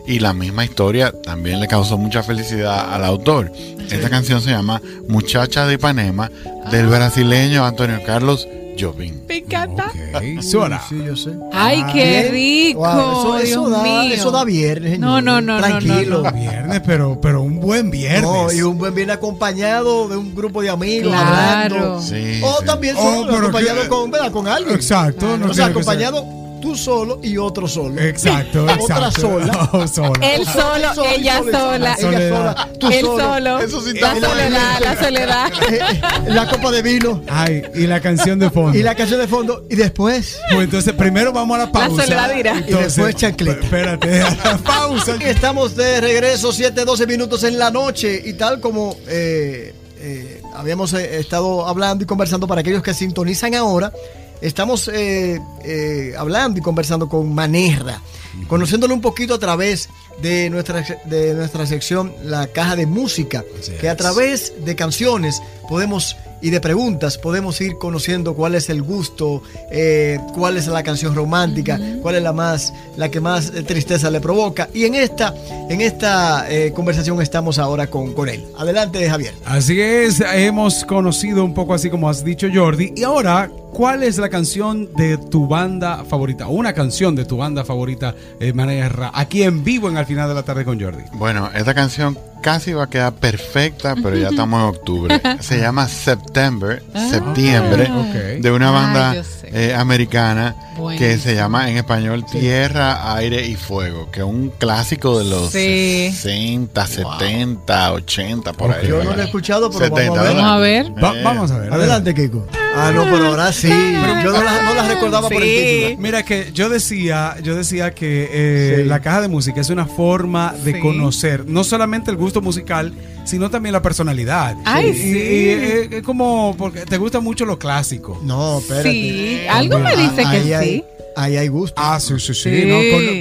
Y 0.07 0.19
la 0.19 0.35
misma 0.35 0.65
historia 0.65 1.13
también 1.23 1.61
le 1.61 1.69
causó 1.69 1.97
mucha 1.99 2.23
felicidad 2.23 2.93
al 2.93 3.05
autor. 3.05 3.51
Esta 3.91 4.11
canción 4.11 4.41
se 4.41 4.51
llama 4.51 4.83
Muchacha 5.09 5.67
de 5.67 5.75
Ipanema, 5.75 6.31
del 6.71 6.87
brasileño 6.87 7.65
Antonio 7.65 8.01
Carlos 8.05 8.47
Jobim. 8.79 9.15
Me 9.29 9.39
encanta. 9.39 9.91
Ok, 10.15 10.43
suena. 10.43 10.81
Sí, 10.89 11.03
yo 11.05 11.17
sé. 11.17 11.31
Ay, 11.53 11.81
Ah, 11.85 11.91
qué 11.93 12.29
rico. 12.31 12.81
Wow, 12.81 13.37
eso, 13.37 13.39
eso 13.39 13.47
Dios 13.47 13.71
da, 13.71 13.83
mío. 13.83 14.15
eso 14.15 14.31
da 14.31 14.45
viernes. 14.45 14.99
No, 14.99 15.21
no, 15.21 15.41
no, 15.41 15.55
no, 15.55 15.67
Tranquilo. 15.67 16.23
no, 16.23 16.33
Viernes, 16.33 16.83
pero, 16.87 17.21
pero 17.21 17.43
un 17.43 17.61
buen 17.61 17.91
viernes. 17.91 18.23
No, 18.23 18.53
y 18.53 18.63
un 18.63 18.79
buen 18.79 18.95
viernes 18.95 19.17
acompañado 19.17 20.09
de 20.09 20.17
un 20.17 20.35
grupo 20.35 20.63
de 20.63 20.71
amigos. 20.71 21.13
Claro. 21.13 21.75
hablando. 21.77 22.03
Sí, 22.03 22.41
O 22.43 22.59
sí. 22.61 22.65
también 22.67 22.97
Oh, 22.99 23.25
acompañado 23.31 23.83
que- 23.83 23.89
con, 23.89 24.11
¿verdad? 24.11 24.33
con 24.33 24.49
alguien. 24.49 24.75
Exacto. 24.75 25.37
no 25.37 25.51
o 25.51 25.55
sea, 25.55 25.67
acompañado 25.67 26.25
tú 26.65 26.75
solo 26.75 27.21
y 27.23 27.37
otro 27.37 27.69
solo. 27.69 28.01
Exacto, 28.01 28.63
Otra 28.63 28.75
exacto. 28.77 29.21
sola. 29.21 29.69
Oh, 29.75 29.87
sola. 29.87 30.27
Él 30.35 30.45
solo, 30.47 30.95
Solo, 30.95 31.11
ella 31.11 31.39
solo, 31.39 31.53
sola. 31.53 31.97
Ella 31.99 32.29
sola. 32.29 32.69
Tú 32.81 32.89
Él 32.91 33.05
solo. 33.05 33.35
solo. 33.35 33.59
Eso 33.61 33.81
sí 33.83 33.93
la 34.01 34.15
soledad, 34.15 34.81
la 34.81 34.97
soledad. 35.05 35.53
La 36.27 36.49
copa 36.49 36.71
de 36.71 36.83
vino. 36.83 37.23
Ay, 37.29 37.63
y 37.75 37.87
la 37.87 38.01
canción 38.01 38.39
de 38.39 38.51
fondo. 38.51 38.79
Y 38.79 38.83
la 38.83 38.95
canción 38.95 39.21
de 39.21 39.29
fondo. 39.29 39.67
Y 39.69 39.77
después. 39.77 40.41
Pues 40.51 40.65
entonces, 40.65 40.93
primero 40.95 41.33
vamos 41.33 41.57
a 41.57 41.67
la 41.67 41.73
pausa. 41.73 42.05
soledad 42.05 42.35
dirá. 42.35 42.63
Y 42.67 42.73
después 42.73 43.15
chancleta. 43.17 43.61
Espérate, 43.65 44.23
a 44.23 44.31
la 44.31 44.59
pausa. 44.65 45.17
Estamos 45.21 45.77
de 45.77 46.01
regreso, 46.01 46.53
7, 46.53 46.85
12 46.85 47.07
minutos 47.07 47.45
en 47.45 47.59
la 47.59 47.71
noche. 47.71 48.23
Y 48.25 48.33
tal 48.35 48.61
como 48.61 48.97
eh, 49.09 49.75
eh, 49.99 50.43
habíamos 50.55 50.93
eh, 50.95 51.19
estado 51.19 51.67
hablando 51.67 52.05
y 52.05 52.07
conversando 52.07 52.47
para 52.47 52.61
aquellos 52.63 52.83
que 52.83 52.95
sintonizan 52.95 53.55
ahora, 53.55 53.93
estamos 54.41 54.89
eh, 54.89 55.41
eh, 55.65 56.15
hablando 56.17 56.59
y 56.59 56.63
conversando 56.63 57.09
con 57.09 57.35
Manerra, 57.35 58.01
conociéndolo 58.49 58.95
un 58.95 59.01
poquito 59.01 59.35
a 59.35 59.39
través 59.39 59.89
de 60.23 60.51
nuestra, 60.51 60.85
de 61.05 61.35
nuestra 61.35 61.67
sección 61.67 62.13
La 62.25 62.47
Caja 62.49 62.77
de 62.77 62.87
Música, 62.87 63.45
Así 63.59 63.73
que 63.73 63.89
a 63.89 63.93
es. 63.93 63.99
través 63.99 64.53
de 64.65 64.77
canciones 64.77 65.41
podemos 65.69 66.17
y 66.41 66.51
de 66.51 66.61
preguntas 66.61 67.17
podemos 67.17 67.59
ir 67.63 67.79
conociendo 67.79 68.35
cuál 68.35 68.55
es 68.55 68.69
el 68.69 68.83
gusto, 68.83 69.43
eh, 69.71 70.19
cuál 70.35 70.59
es 70.59 70.67
la 70.67 70.83
canción 70.83 71.15
romántica, 71.15 71.81
cuál 72.03 72.17
es 72.17 72.23
la 72.23 72.35
más, 72.35 72.71
la 72.99 73.11
que 73.11 73.19
más 73.19 73.51
tristeza 73.67 74.11
le 74.11 74.21
provoca. 74.21 74.69
Y 74.75 74.85
en 74.85 74.95
esta, 74.95 75.35
en 75.71 75.81
esta 75.81 76.45
eh, 76.53 76.71
conversación 76.73 77.23
estamos 77.23 77.59
ahora 77.59 77.87
con, 77.87 78.13
con 78.13 78.29
él. 78.29 78.45
Adelante, 78.59 79.09
Javier. 79.09 79.33
Así 79.47 79.81
es, 79.81 80.21
hemos 80.21 80.85
conocido 80.85 81.43
un 81.47 81.55
poco 81.55 81.73
así 81.73 81.89
como 81.89 82.11
has 82.11 82.23
dicho 82.23 82.47
Jordi. 82.53 82.93
Y 82.95 83.05
ahora, 83.05 83.51
¿cuál 83.75 84.05
es 84.05 84.19
la 84.19 84.29
canción 84.29 84.89
de 84.95 85.19
tu 85.19 85.49
banda 85.49 86.05
favorita? 86.05 86.47
Una 86.47 86.73
canción 86.73 87.15
de 87.15 87.25
tu 87.25 87.37
banda 87.37 87.65
favorita, 87.65 88.15
eh, 88.41 88.53
Manerra, 88.53 89.11
aquí 89.13 89.43
en 89.43 89.65
vivo 89.65 89.89
en 89.89 89.97
Al 89.97 90.07
final 90.07 90.29
de 90.29 90.35
la 90.35 90.45
tarde 90.45 90.65
con 90.65 90.81
Jordi. 90.81 91.03
Bueno, 91.15 91.51
esta 91.55 91.75
canción 91.75 92.17
casi 92.41 92.73
va 92.73 92.85
a 92.85 92.87
quedar 92.89 93.15
perfecta, 93.15 93.95
pero 93.97 94.17
ya 94.17 94.29
estamos 94.29 94.61
en 94.61 94.67
octubre. 94.69 95.23
Se 95.41 95.59
llama 95.59 95.89
September, 95.89 96.83
septiembre, 97.11 97.91
ok. 97.91 98.43
de 98.43 98.51
una 98.53 98.71
banda 98.71 99.23
eh, 99.45 99.75
americana 99.75 100.55
que 100.99 101.19
se 101.19 101.35
llama 101.35 101.71
en 101.71 101.77
español 101.77 102.25
Tierra, 102.31 103.15
Aire 103.17 103.47
y 103.47 103.57
Fuego, 103.57 104.11
que 104.11 104.21
es 104.21 104.27
un 104.27 104.51
clásico 104.59 105.19
de 105.19 105.25
los 105.25 105.51
Sí. 105.53 106.11
60, 106.13 106.87
70, 106.87 107.93
80, 107.93 108.53
por 108.53 108.73
ahí. 108.73 108.87
Yo 108.89 109.03
no 109.03 109.15
lo 109.15 109.23
he 109.23 109.25
escuchado, 109.25 109.71
pero 109.71 109.91
vamos 109.95 110.19
a 110.19 110.23
ver. 110.23 110.35
Vamos 110.35 110.45
a 110.45 110.59
ver. 110.59 111.05
Va- 111.05 111.15
Eh, 111.19 111.23
vamos 111.23 111.51
a 111.51 111.59
ver. 111.59 111.73
Adelante, 111.73 112.15
Kiko. 112.15 112.47
Ah, 112.77 112.91
no, 112.95 113.05
pero 113.05 113.27
ahora 113.29 113.53
sí. 113.53 113.69
Yo 113.69 114.33
no 114.33 114.43
la, 114.43 114.63
no 114.63 114.75
la 114.75 114.89
recordaba 114.89 115.29
por 115.29 115.43
el 115.43 115.49
título. 115.91 116.03
Mira 116.03 116.23
que 116.25 116.51
yo 116.53 116.69
decía, 116.69 117.37
yo 117.43 117.55
decía 117.55 117.95
que 117.95 118.29
eh, 118.33 118.77
Sí. 118.79 118.85
la 118.89 119.01
caja 119.01 119.21
de 119.21 119.29
música 119.29 119.61
es 119.61 119.71
una 119.71 119.87
forma 119.87 120.55
de 120.65 120.73
Sí. 120.75 120.81
conocer 120.81 121.45
no 121.47 121.63
solamente 121.63 122.11
el 122.11 122.17
gusto 122.17 122.41
musical, 122.41 122.93
sino 123.25 123.51
también 123.51 123.73
la 123.73 123.83
personalidad. 123.83 124.57
Ay, 124.65 124.91
Y- 124.91 124.95
sí. 124.95 125.09
y- 125.09 125.13
y, 125.13 125.49
eh, 125.51 125.89
es 125.93 126.03
como 126.03 126.55
porque 126.57 126.81
te 126.87 126.97
gusta 126.99 127.21
mucho 127.21 127.45
lo 127.45 127.59
clásico. 127.59 128.21
No, 128.23 128.59
espérate. 128.59 128.91
Sí, 128.93 129.41
algo 129.51 129.79
me 129.79 129.97
dice 129.97 130.17
que 130.17 130.27
ahí 130.27 130.45
sí. 130.47 130.53
Hay, 130.55 130.85
ahí 131.17 131.37
hay 131.37 131.49
gusto. 131.49 131.75
Ah, 131.83 131.99
sí, 132.01 132.15
sí, 132.19 132.35
sí. 132.35 132.51
Sí. 132.51 132.65
no, 132.67 132.77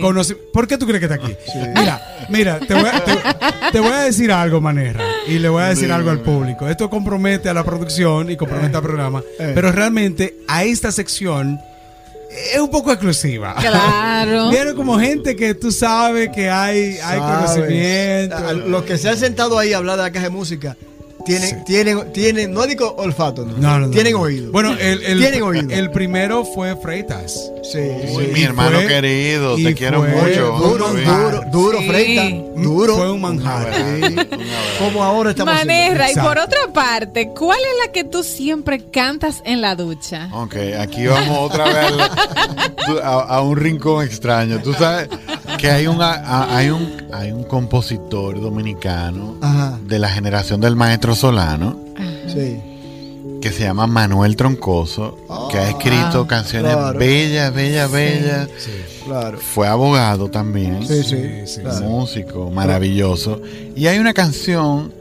conoce- 0.08 0.36
¿Por 0.54 0.68
qué 0.68 0.78
tú 0.78 0.86
crees 0.86 1.00
que 1.00 1.06
está 1.14 1.16
aquí? 1.24 1.36
Mira, 1.76 2.02
mira, 2.30 2.60
te 2.60 2.74
voy, 2.74 2.86
a, 2.92 3.04
te, 3.04 3.12
te 3.72 3.80
voy 3.80 3.92
a 3.92 4.00
decir 4.04 4.32
algo, 4.32 4.60
Manera, 4.62 5.02
y 5.28 5.40
le 5.40 5.50
voy 5.50 5.64
a 5.64 5.68
decir 5.70 5.92
algo 5.92 6.10
al 6.10 6.20
público. 6.20 6.68
Esto 6.68 6.90
compromete 6.90 7.50
a 7.50 7.54
la 7.54 7.64
producción 7.64 8.30
y 8.32 8.36
compromete 8.38 8.76
al 8.78 8.84
programa, 8.84 9.22
Eh. 9.40 9.52
pero 9.56 9.72
realmente 9.72 10.36
a 10.48 10.64
esta 10.64 10.92
sección 10.92 11.60
es 12.54 12.60
un 12.60 12.70
poco 12.70 12.92
exclusiva. 12.92 13.56
Claro. 13.60 14.50
Viene 14.52 14.74
como 14.74 15.00
gente 15.00 15.36
que 15.36 15.54
tú 15.54 15.72
sabes 15.72 16.30
que 16.30 16.50
hay, 16.50 16.98
hay 17.04 17.20
conocimiento. 17.20 18.54
Los 18.68 18.84
que 18.84 18.98
se 18.98 19.10
han 19.10 19.18
sentado 19.18 19.58
ahí 19.58 19.74
a 19.74 19.78
hablar 19.78 19.98
de 19.98 20.04
la 20.04 20.12
caja 20.12 20.26
de 20.26 20.32
música 20.32 20.78
tienen, 21.25 21.50
Sí. 21.50 21.56
tienen, 21.66 22.12
tienen, 22.14 22.52
no 22.54 22.66
digo 22.68 22.94
olfato, 22.98 23.46
no, 23.46 23.54
No, 23.58 23.80
no, 23.80 23.88
no, 23.88 23.90
tienen 23.92 24.14
no. 24.14 24.22
oído. 24.22 24.52
Bueno, 24.52 24.74
el, 24.80 25.03
el, 25.03 25.20
Tienen 25.20 25.42
oído. 25.44 25.70
el 25.70 25.92
primero 25.92 26.44
fue 26.46 26.75
Freitas. 26.75 27.34
sí, 27.63 27.80
Uy, 28.12 28.25
sí. 28.25 28.32
mi 28.34 28.44
hermano 28.44 28.77
fue- 28.80 28.88
querido, 28.88 29.56
te 29.56 29.74
quiero 29.75 30.01
mucho. 30.03 30.58
Duro, 30.58 30.89
duro, 30.94 31.42
duro, 31.51 31.80
Sí. 31.80 31.88
Freita, 31.88 32.24
duro. 32.62 32.96
Fue 32.98 33.12
un 33.12 33.22
manjar. 33.22 33.74
Sí. 33.74 34.15
Como 34.80 35.03
ahora 35.03 35.30
estamos 35.32 35.53
Manerra, 35.53 36.12
y 36.12 36.15
por 36.15 36.38
otra 36.38 36.60
parte, 36.74 37.30
¿cuál 37.38 37.60
es 37.60 37.86
la 37.88 37.92
que 37.92 38.03
tú 38.03 38.24
siempre 38.24 38.84
cantas 38.92 39.42
en 39.46 39.62
la 39.62 39.75
ducha? 39.75 40.30
Ok, 40.34 40.56
aquí 40.80 41.06
vamos 41.08 41.51
otra 41.51 41.65
vez 41.65 41.94
a, 43.03 43.20
a 43.22 43.42
un 43.42 43.56
rincón 43.58 44.06
extraño. 44.06 44.60
Tú 44.62 44.74
sabes 44.74 45.08
que 45.57 45.69
hay 45.72 45.88
un, 45.88 46.01
a- 46.01 46.55
hay 46.55 46.69
un, 46.69 47.03
hay 47.13 47.31
un 47.31 47.43
compositor 47.43 48.39
dominicano 48.41 49.36
Ajá. 49.41 49.79
de 49.86 50.00
la 50.00 50.10
generación 50.10 50.60
del 50.62 50.75
maestro 50.75 51.15
Solano 51.15 51.77
Sí. 52.27 52.60
que 53.41 53.51
se 53.51 53.63
llama 53.63 53.86
Manuel 53.88 54.36
Troncoso, 54.36 55.17
que 55.51 55.57
ha 55.57 55.69
escrito 55.69 56.22
Ah, 56.22 56.27
canciones 56.27 56.74
claro. 56.75 56.98
bellas, 57.00 57.53
bellas, 57.53 57.91
bellas. 57.91 58.48
Claro. 59.05 59.38
Fue 59.39 59.67
abogado 59.67 60.29
también, 60.29 60.86
Sí, 60.88 61.03
sí. 61.03 61.10
Sí, 61.17 61.41
sí, 61.45 61.62
claro. 61.62 61.81
músico 61.86 62.50
maravilloso. 62.51 63.41
Y 63.75 63.88
hay 63.88 64.00
una 64.00 64.13
canción 64.13 64.93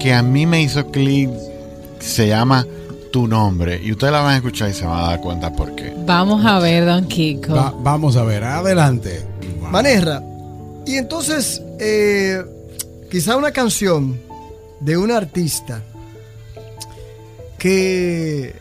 que 0.00 0.12
a 0.14 0.22
mí 0.22 0.46
me 0.46 0.62
hizo 0.62 0.90
clic, 0.90 1.30
se 2.00 2.28
llama 2.28 2.66
Tu 3.12 3.26
Nombre. 3.28 3.80
Y 3.82 3.92
ustedes 3.92 4.12
la 4.12 4.20
van 4.20 4.32
a 4.32 4.36
escuchar 4.36 4.70
y 4.70 4.74
se 4.74 4.84
van 4.86 4.98
a 4.98 5.06
dar 5.08 5.20
cuenta 5.20 5.52
por 5.52 5.74
qué. 5.74 5.94
Vamos 6.06 6.44
a 6.46 6.58
ver, 6.58 6.84
Don 6.86 7.04
Kiko. 7.06 7.54
Va- 7.54 7.74
vamos 7.78 8.16
a 8.16 8.22
ver, 8.24 8.42
adelante. 8.44 9.22
Manerra. 9.70 10.22
Y 10.86 10.96
entonces, 10.96 11.60
eh, 11.80 12.42
quizá 13.10 13.36
una 13.36 13.50
canción 13.50 14.20
de 14.80 14.96
un 14.96 15.10
artista 15.10 15.82
que, 17.58 18.54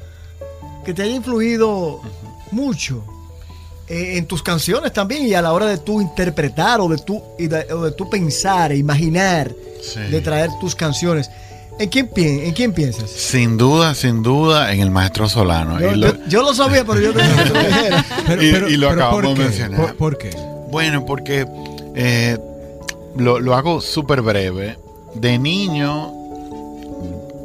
que 0.86 0.94
te 0.94 1.04
haya 1.04 1.16
influido 1.16 2.02
mucho 2.52 3.04
eh, 3.88 4.18
en 4.18 4.26
tus 4.26 4.42
canciones 4.42 4.94
también 4.94 5.26
y 5.26 5.34
a 5.34 5.42
la 5.42 5.54
hora 5.54 5.66
de 5.68 5.78
tú 5.78 6.02
interpretar 6.02 6.82
o 6.82 6.88
de 6.88 6.98
tú, 6.98 7.22
y 7.38 7.48
de, 7.48 7.72
o 7.74 7.84
de 7.84 7.92
tú 7.92 8.10
pensar 8.10 8.72
e 8.72 8.78
imaginar 8.78 9.54
Sí. 9.82 10.00
de 10.00 10.20
traer 10.20 10.50
tus 10.60 10.74
canciones. 10.74 11.30
¿En 11.78 11.90
quién, 11.90 12.08
pi- 12.08 12.24
¿En 12.26 12.54
quién 12.54 12.74
piensas? 12.74 13.08
Sin 13.12 13.56
duda, 13.56 13.94
sin 13.94 14.24
duda, 14.24 14.74
en 14.74 14.80
el 14.80 14.90
maestro 14.90 15.30
Solano. 15.30 15.80
Yo, 15.80 15.92
Y 15.92 15.96
lo- 15.98 16.08
yo- 16.08 16.28
yo 16.28 16.42
lo 16.42 16.56
sabía, 16.56 16.84
pero 16.86 17.00
yo 17.02 17.14
tenía 17.14 17.36
que 17.36 17.50
tú 17.50 17.54
lo 17.54 17.60
dijeras. 17.60 18.06
Y- 18.70 18.74
y 18.74 18.78
lo 18.78 18.90
acabamos 18.90 19.22
¿por 19.26 19.38
de 19.38 19.44
mencionar. 19.44 19.80
¿Por, 19.80 19.96
por 19.98 20.18
qué? 20.18 20.32
Bueno, 20.76 21.06
porque 21.06 21.48
eh, 21.96 22.38
lo, 23.16 23.40
lo 23.40 23.56
hago 23.56 23.80
súper 23.80 24.22
breve. 24.22 24.78
De 25.14 25.40
niño, 25.40 26.12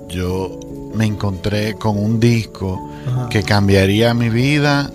yo 0.09 0.59
me 0.97 1.05
encontré 1.07 1.75
con 1.75 1.97
un 1.97 2.19
disco 2.19 2.91
Ajá. 3.07 3.29
que 3.29 3.45
cambiaría 3.45 4.15
mi 4.15 4.31
vida 4.31 4.91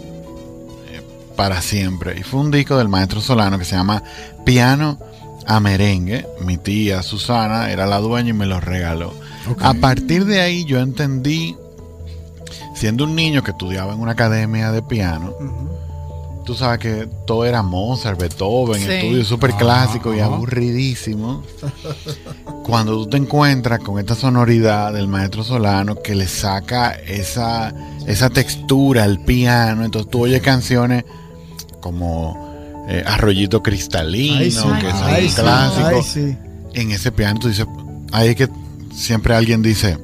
eh, 0.92 1.02
para 1.38 1.62
siempre. 1.62 2.20
Y 2.20 2.24
fue 2.24 2.42
un 2.42 2.52
disco 2.52 2.78
del 2.78 2.90
maestro 2.90 3.22
Solano 3.22 3.58
que 3.58 3.64
se 3.64 3.78
llama 3.78 4.04
Piano 4.44 5.00
a 5.48 5.62
Merengue. 5.62 6.28
Mi 6.42 6.58
tía 6.58 7.04
Susana 7.04 7.72
era 7.72 7.86
la 7.86 8.00
dueña 8.00 8.32
y 8.32 8.34
me 8.34 8.48
lo 8.48 8.60
regaló. 8.60 9.14
A 9.62 9.76
partir 9.76 10.26
de 10.26 10.42
ahí 10.42 10.66
yo 10.66 10.82
entendí, 10.82 11.56
siendo 12.76 13.06
un 13.06 13.16
niño 13.16 13.44
que 13.44 13.52
estudiaba 13.52 13.94
en 13.94 14.02
una 14.02 14.12
academia 14.12 14.74
de 14.74 14.82
piano, 14.82 15.34
tú 16.46 16.54
sabes 16.56 16.80
que 16.80 17.08
todo 17.26 17.44
era 17.46 17.62
Mozart, 17.64 18.20
Beethoven, 18.20 18.82
Sí. 18.82 18.92
estudios 18.92 19.28
súper 19.28 19.54
clásicos 19.54 20.16
y 20.16 20.20
ajá. 20.20 20.34
aburridísimos. 20.34 21.44
Cuando 22.64 22.94
tú 23.04 23.08
te 23.10 23.18
encuentras 23.18 23.80
con 23.80 24.00
esta 24.00 24.16
sonoridad 24.16 24.94
del 24.94 25.08
maestro 25.08 25.44
Solano 25.44 26.02
que 26.02 26.16
le 26.16 26.28
saca 26.28 26.92
esa, 26.92 27.74
esa 28.08 28.30
textura 28.30 29.04
al 29.04 29.20
piano, 29.24 29.84
entonces 29.86 30.10
tú 30.12 30.22
oyes 30.24 30.42
canciones 30.42 31.04
como 31.82 32.86
eh, 32.90 33.04
Arroyito 33.06 33.62
Cristalino, 33.62 34.38
Ay, 34.40 34.52
sí. 34.52 34.58
que 34.82 34.92
son 34.92 35.04
Ay, 35.08 35.30
sí. 35.30 35.36
clásicos 35.36 35.94
Ay, 35.94 36.04
sí. 36.34 36.38
en 36.74 36.92
ese 36.92 37.12
piano 37.12 37.40
tú 37.40 37.48
dices, 37.50 37.66
ahí 38.12 38.30
es 38.30 38.36
que 38.36 38.50
siempre 38.94 39.36
alguien 39.36 39.62
dice, 39.62 39.98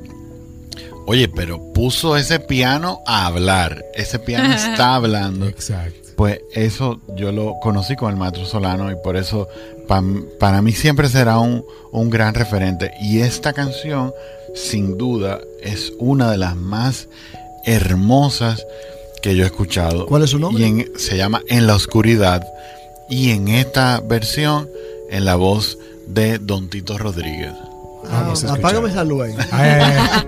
oye, 1.07 1.27
pero 1.27 1.73
puso 1.73 2.15
ese 2.17 2.39
piano 2.39 2.99
a 3.07 3.25
hablar, 3.25 3.83
ese 3.95 4.19
piano 4.19 4.53
está 4.53 4.95
hablando. 4.95 5.47
Exacto. 5.47 6.00
Pues 6.15 6.39
eso 6.53 6.99
yo 7.15 7.31
lo 7.31 7.55
conocí 7.61 7.95
con 7.95 8.11
el 8.11 8.17
maestro 8.17 8.45
Solano 8.45 8.91
y 8.91 8.95
por 9.03 9.15
eso 9.17 9.47
pa- 9.87 10.03
para 10.39 10.61
mí 10.61 10.71
siempre 10.71 11.09
será 11.09 11.39
un, 11.39 11.63
un 11.91 12.09
gran 12.09 12.33
referente. 12.35 12.91
Y 13.01 13.19
esta 13.21 13.53
canción, 13.53 14.13
sin 14.53 14.97
duda, 14.97 15.39
es 15.61 15.93
una 15.97 16.29
de 16.31 16.37
las 16.37 16.55
más 16.55 17.07
hermosas 17.65 18.65
que 19.21 19.35
yo 19.35 19.43
he 19.43 19.47
escuchado. 19.47 20.05
¿Cuál 20.07 20.23
es 20.23 20.31
su 20.31 20.39
nombre? 20.39 20.63
Y 20.63 20.65
en- 20.67 20.91
se 20.97 21.17
llama 21.17 21.41
En 21.47 21.67
la 21.67 21.75
Oscuridad. 21.75 22.45
Y 23.09 23.31
en 23.31 23.47
esta 23.49 23.99
versión, 24.01 24.69
en 25.09 25.25
la 25.25 25.35
voz 25.35 25.77
de 26.07 26.39
Don 26.39 26.69
Tito 26.69 26.97
Rodríguez. 26.97 27.53
Ah, 28.09 28.33
apágame 28.49 28.89
esa 28.89 29.03
luz 29.03 29.23
ahí. 29.25 29.33
Ahí, 29.51 29.69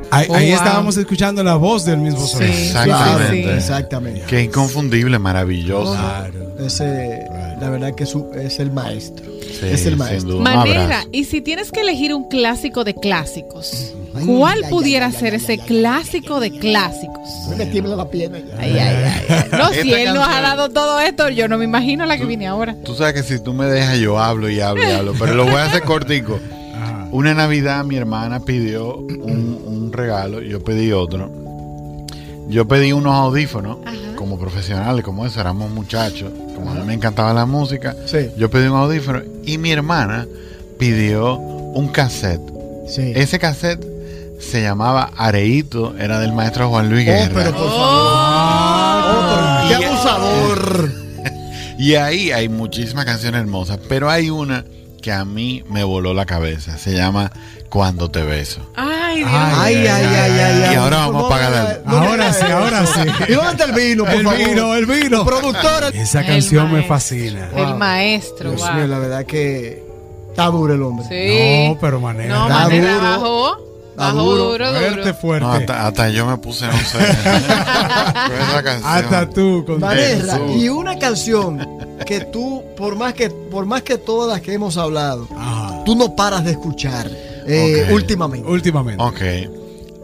ahí- 0.12 0.28
Oh, 0.30 0.36
ahí 0.36 0.48
wow. 0.50 0.56
estábamos 0.58 0.98
escuchando 0.98 1.44
la 1.44 1.56
voz 1.56 1.86
del 1.86 1.98
mismo 1.98 2.26
Sí. 2.26 2.44
Exactamente. 2.44 3.30
sí, 3.32 3.44
sí. 3.44 3.50
Exactamente. 3.50 4.22
Que 4.22 4.42
inconfundible, 4.44 5.20
maravilloso. 5.20 5.94
Claro. 5.94 6.54
Ese, 6.66 7.26
la 7.60 7.70
verdad 7.70 7.94
que 7.96 8.06
su- 8.06 8.30
es 8.36 8.60
el 8.60 8.72
maestro. 8.72 9.26
Sí, 9.42 9.68
es 9.70 9.86
el 9.86 9.98
maestro. 9.98 10.40
Manera, 10.40 11.06
y 11.12 11.26
si 11.26 11.42
tienes 11.42 11.72
que 11.72 11.82
elegir 11.82 12.14
un 12.14 12.28
clásico 12.30 12.84
de 12.84 12.94
clásicos, 12.96 13.94
Ay, 14.16 14.26
¿cuál 14.26 14.64
ay, 14.64 14.70
pudiera 14.70 15.08
ay, 15.08 15.12
ser 15.14 15.34
ay, 15.34 15.40
ese 15.44 15.54
ay, 15.54 15.60
ay, 15.62 15.68
clásico 15.68 16.40
de 16.40 16.52
clásicos? 16.52 17.30
Me 17.58 17.66
tiembla 17.68 17.96
la 17.96 18.10
pierna. 18.10 18.40
Ay, 18.60 18.78
ay, 18.78 18.96
ay. 19.30 19.46
No, 19.52 19.70
si 19.72 19.94
él 19.94 20.14
nos 20.14 20.28
ha 20.28 20.42
dado 20.42 20.70
todo 20.70 21.00
esto, 21.02 21.30
yo 21.30 21.48
no 21.48 21.58
me 21.58 21.66
imagino 21.66 22.06
la 22.06 22.18
que 22.18 22.26
viene 22.26 22.48
ahora. 22.48 22.76
Tú 22.84 22.96
sabes 22.96 23.14
que 23.14 23.24
si 23.24 23.40
tú 23.44 23.54
me 23.54 23.66
dejas, 23.66 23.98
yo 24.00 24.20
hablo 24.20 24.50
y 24.50 24.60
hablo 24.60 24.84
y 24.88 24.92
hablo, 24.92 25.14
pero 25.20 25.34
lo 25.34 25.46
voy 25.46 25.56
a 25.56 25.66
hacer 25.66 25.84
cortico. 25.84 26.40
Una 27.14 27.34
Navidad 27.36 27.86
mi 27.86 27.96
hermana 27.96 28.40
pidió 28.40 28.98
un, 28.98 29.62
un 29.66 29.94
regalo, 29.94 30.42
yo 30.42 30.64
pedí 30.64 30.92
otro. 30.92 31.30
Yo 32.50 32.68
pedí 32.68 32.92
unos 32.92 33.14
audífonos, 33.14 33.78
Ajá. 33.86 34.16
como 34.16 34.38
profesionales, 34.40 35.06
como 35.06 35.26
eso, 35.26 35.40
éramos 35.40 35.70
muchachos, 35.72 36.32
como 36.56 36.72
a 36.72 36.74
mí 36.74 36.82
me 36.86 36.94
encantaba 36.96 37.34
la 37.34 37.46
música. 37.46 37.96
Sí. 38.06 38.30
Yo 38.38 38.50
pedí 38.50 38.68
un 38.68 38.76
audífono 38.78 39.22
y 39.46 39.58
mi 39.60 39.72
hermana 39.72 40.26
pidió 40.80 41.36
un 41.38 41.88
cassette. 41.90 42.42
Sí. 42.88 43.14
Ese 43.16 43.38
cassette 43.40 43.86
se 44.40 44.62
llamaba 44.62 45.12
Areito, 45.16 45.96
era 45.98 46.20
del 46.20 46.34
maestro 46.34 46.68
Juan 46.70 46.90
Luis 46.90 47.08
Oh, 47.08 47.12
Guerra. 47.12 47.32
pero 47.34 47.52
por 47.52 47.70
favor. 47.70 49.04
Oh, 49.06 49.22
pero 49.30 49.68
qué 49.80 49.84
Y- 49.84 49.88
abusador. 49.88 50.92
Y 51.80 51.96
ahí 51.96 52.32
hay 52.32 52.50
muchísimas 52.50 53.04
canciones 53.06 53.42
hermosas, 53.42 53.80
pero 53.90 54.10
hay 54.10 54.30
una 54.30 54.64
que 55.04 55.12
a 55.12 55.26
mí 55.26 55.64
me 55.70 55.84
voló 55.84 56.14
la 56.14 56.26
cabeza. 56.26 56.78
Se 56.80 56.94
llama 56.94 57.32
Cuando 57.70 58.10
te 58.10 58.24
beso. 58.24 58.62
Ay, 58.76 59.20
Dios. 59.20 59.30
Ay, 59.32 59.76
ay, 59.76 59.88
ay, 59.88 60.06
ay, 60.16 60.64
ay. 60.64 60.74
Y 60.74 60.76
ahora 60.76 60.98
vamos 61.08 61.32
a 61.32 61.50
no, 61.86 61.92
la- 61.92 62.08
Ahora 62.08 62.34
sí, 62.34 62.46
ahora 62.46 62.86
sí. 62.88 63.02
¿Y 63.28 63.34
dónde 63.34 63.52
está 63.52 63.66
el 63.66 63.72
vino, 63.74 64.06
por 64.06 64.14
El 64.14 64.24
favor? 64.24 64.40
vino, 64.40 64.74
el 64.76 64.86
vino. 64.86 65.26
Productora. 65.26 65.90
Esa 65.90 66.26
canción 66.26 66.72
me 66.72 66.84
fascina. 66.84 67.50
El 67.56 67.76
maestro, 67.76 68.52
Dios 68.52 68.62
wow. 68.62 68.74
mío, 68.76 68.88
la 68.88 69.00
verdad 69.00 69.26
que 69.26 69.84
está 70.30 70.46
duro 70.46 70.74
el 70.74 70.82
hombre. 70.82 71.06
Sí. 71.10 71.68
No, 71.74 71.78
pero 71.80 72.00
manera. 72.00 72.34
No, 72.48 72.70
duro. 72.70 73.02
bajó. 73.02 73.73
Bajó 73.96 74.24
duro. 74.24 74.44
duro, 74.52 74.68
duro. 74.74 74.80
Fuerte, 74.80 75.14
fuerte. 75.14 75.46
No, 75.46 75.52
hasta, 75.54 75.88
hasta 75.88 76.10
yo 76.10 76.26
me 76.26 76.38
puse, 76.38 76.66
no 76.66 76.74
sé. 76.78 76.98
con 76.98 78.42
esa 78.42 78.64
canción. 78.64 78.84
Hasta 78.92 79.30
tú. 79.30 79.64
Con 79.66 79.82
Jesús. 79.90 80.56
y 80.56 80.70
una 80.70 80.98
canción 80.98 81.68
que 82.06 82.22
tú, 82.22 82.64
por 82.76 82.96
más 82.96 83.14
que, 83.14 83.30
por 83.30 83.66
más 83.66 83.82
que 83.84 83.98
todas 83.98 84.30
las 84.32 84.42
que 84.42 84.54
hemos 84.54 84.78
hablado, 84.78 85.28
Ajá. 85.38 85.84
tú 85.86 85.96
no 85.96 86.16
paras 86.16 86.44
de 86.44 86.52
escuchar 86.52 87.10
eh, 87.46 87.86
Ok. 87.88 87.94
últimamente. 87.94 88.48
Últimamente. 88.50 89.04
Ok. 89.04 89.22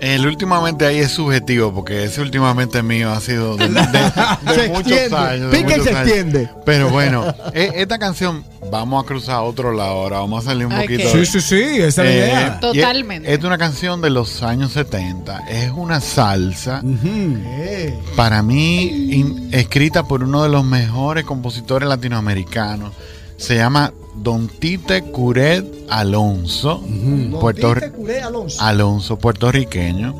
El 0.02 0.26
últimamente 0.26 0.86
ahí 0.86 1.00
es 1.00 1.12
subjetivo, 1.12 1.74
porque 1.74 2.06
ese 2.06 2.22
últimamente 2.22 2.82
mío 2.84 3.12
ha 3.12 3.20
sido 3.20 3.58
de, 3.58 3.68
de- 3.68 3.82
de 3.82 4.54
Se 4.56 4.68
muchos 4.70 4.92
extiende, 4.92 5.16
años. 5.18 5.54
y 5.54 5.58
se 5.58 5.74
años. 5.74 5.88
extiende. 5.88 6.50
Pero 6.66 6.90
bueno, 6.90 7.26
e- 7.54 7.72
esta 7.76 7.98
canción, 8.00 8.46
vamos 8.72 9.04
a 9.04 9.08
cruzar 9.08 9.36
a 9.36 9.42
otro 9.42 9.74
lado 9.74 9.90
ahora, 9.92 10.20
vamos 10.20 10.46
a 10.46 10.52
salir 10.52 10.68
un 10.68 10.74
poquito. 10.76 11.10
Sí, 11.12 11.26
sí, 11.26 11.42
sí. 11.42 11.56
Esa 11.82 11.88
es 11.88 11.98
la 11.98 12.06
Eh, 12.06 12.16
idea. 12.18 12.60
Totalmente. 12.60 13.32
Es, 13.34 13.40
es 13.40 13.44
una 13.46 13.58
canción 13.58 14.02
de 14.02 14.10
los 14.10 14.42
años 14.42 14.72
70. 14.72 15.40
Es 15.50 15.72
una 15.76 16.00
salsa. 16.00 16.82
Eh, 16.86 17.98
para 18.16 18.42
mí, 18.42 18.84
in- 19.12 19.50
escrita 19.52 20.04
por 20.04 20.24
uno 20.24 20.44
de 20.44 20.50
los 20.50 20.64
mejores 20.64 21.26
compositores 21.26 21.90
latinoamericanos. 21.90 22.94
Se 23.38 23.56
llama 23.56 23.94
Don 24.22 24.48
Tite 24.48 25.04
Curet 25.12 25.66
Alonso, 25.90 26.84
no 26.88 27.40
Puerto, 27.40 27.74
te 27.76 27.92
curé, 27.92 28.22
Alonso. 28.22 28.64
Alonso, 28.64 29.18
puertorriqueño. 29.18 30.14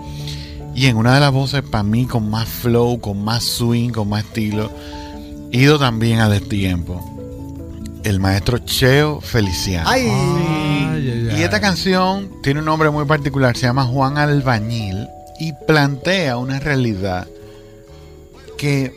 Y 0.76 0.86
en 0.86 0.98
una 0.98 1.14
de 1.14 1.20
las 1.20 1.32
voces, 1.32 1.62
para 1.62 1.84
mí, 1.84 2.06
con 2.06 2.30
más 2.30 2.48
flow, 2.48 3.00
con 3.02 3.24
más 3.24 3.44
swing, 3.44 3.90
con 3.90 4.08
más 4.08 4.24
estilo, 4.24 4.72
ido 5.52 5.78
también 5.78 6.20
a 6.20 6.30
destiempo. 6.30 7.04
El 8.04 8.20
maestro 8.20 8.60
Cheo 8.60 9.20
Feliciano. 9.20 9.90
Ay, 9.90 10.08
Ay, 10.08 11.30
ay, 11.32 11.40
Y 11.40 11.44
esta 11.44 11.60
canción 11.60 12.32
tiene 12.42 12.62
un 12.62 12.66
nombre 12.66 12.90
muy 12.90 13.06
particular, 13.06 13.58
se 13.58 13.66
llama 13.66 13.84
Juan 13.84 14.18
Albañil 14.18 15.08
y 15.40 15.54
plantea 15.68 16.38
una 16.38 16.60
realidad 16.60 17.28
que 18.58 18.94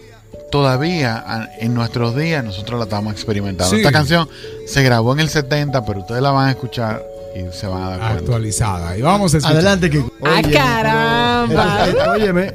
todavía 0.52 1.48
en 1.58 1.74
nuestros 1.74 2.14
días 2.14 2.44
nosotros 2.44 2.78
la 2.78 2.84
estamos 2.84 3.12
experimentando. 3.14 3.70
Sí. 3.74 3.78
Esta 3.78 3.90
canción 3.90 4.28
se 4.66 4.82
grabó 4.84 5.12
en 5.14 5.20
el 5.20 5.28
70, 5.30 5.84
pero 5.84 6.00
ustedes 6.00 6.22
la 6.22 6.30
van 6.30 6.46
a 6.48 6.50
escuchar 6.52 7.02
y 7.34 7.50
se 7.56 7.66
van 7.66 7.82
a 7.82 7.88
dar 7.90 7.98
cuenta. 7.98 8.18
Actualizada. 8.18 8.96
Y 8.96 9.02
vamos 9.02 9.34
a 9.34 9.38
escuchar. 9.38 9.56
adelante, 9.56 9.90
Kiko. 9.90 10.12
Ah, 10.22 10.30
Óyeme, 10.36 10.52
caramba. 10.52 11.84
pero- 11.86 12.12
Óyeme. 12.12 12.54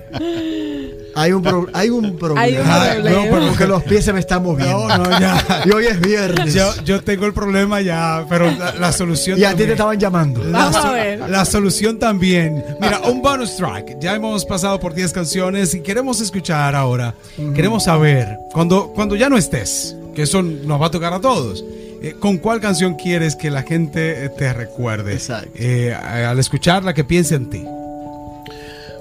Hay 1.18 1.32
un, 1.34 1.42
pro- 1.42 1.68
hay 1.74 1.90
un 1.90 2.16
problema. 2.18 2.42
Hay 2.42 2.58
un 2.58 2.64
problema. 2.64 3.10
no, 3.10 3.24
pero- 3.32 3.48
Porque 3.48 3.68
los 3.68 3.84
pies 3.84 4.06
se 4.06 4.14
me 4.14 4.20
están 4.20 4.44
moviendo. 4.44 4.88
No, 4.88 4.98
no, 4.98 5.20
ya. 5.20 5.64
Y 5.66 5.72
hoy 5.72 5.86
es 5.88 6.00
viernes. 6.00 6.54
Yo, 6.54 6.70
yo 6.86 7.02
tengo 7.02 7.26
el 7.26 7.34
problema 7.34 7.82
ya, 7.82 8.26
pero 8.30 8.50
la, 8.52 8.74
la 8.76 8.92
solución 8.92 9.40
y 9.40 9.44
a 9.44 9.50
ti 9.50 9.56
te 9.56 9.58
también. 9.58 9.72
estaban 9.72 10.00
llamando. 10.00 10.44
La, 10.44 10.58
Vamos 10.60 10.76
a 10.78 10.82
so- 10.84 10.92
ver. 10.94 11.20
la 11.30 11.46
solución 11.46 12.00
también. 12.00 12.64
Mira, 12.80 13.00
un 13.02 13.22
bonus 13.22 13.56
track. 13.58 13.98
Ya 14.00 14.16
hemos 14.16 14.46
pasado 14.46 14.80
por 14.80 14.94
10 14.94 15.12
canciones 15.14 15.74
y 15.74 15.82
queremos 15.82 16.22
escuchar 16.22 16.76
ahora. 16.76 17.16
Queremos 17.56 17.84
saber, 17.86 18.38
cuando, 18.54 18.92
cuando 18.94 19.16
ya 19.16 19.28
no 19.30 19.38
estés, 19.38 19.96
que 20.16 20.22
eso 20.24 20.42
nos 20.44 20.82
va 20.82 20.88
a 20.88 20.92
tocar 20.92 21.14
a 21.14 21.20
todos, 21.20 21.64
eh, 22.02 22.14
¿con 22.20 22.38
cuál 22.38 22.60
canción 22.62 22.94
quieres 22.96 23.36
que 23.36 23.50
la 23.50 23.64
gente 23.64 24.26
eh, 24.26 24.30
te 24.30 24.54
recuerde? 24.54 25.14
Exacto. 25.14 25.50
Eh, 25.56 25.94
al 25.96 26.38
escucharla, 26.40 26.94
que 26.94 27.04
piense 27.04 27.34
en 27.36 27.50
ti. 27.50 27.66